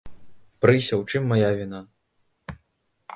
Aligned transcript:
Прыся, 0.65 0.99
у 1.03 1.03
чым 1.13 1.29
мая 1.33 1.51
віна? 1.59 1.79